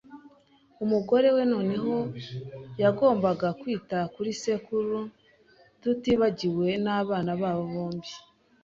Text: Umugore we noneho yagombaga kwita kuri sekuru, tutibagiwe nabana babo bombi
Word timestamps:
Umugore 0.83 1.27
we 1.35 1.43
noneho 1.53 1.93
yagombaga 2.81 3.47
kwita 3.59 3.97
kuri 4.13 4.31
sekuru, 4.41 4.97
tutibagiwe 5.81 6.67
nabana 6.83 7.33
babo 7.41 7.63
bombi 7.73 8.11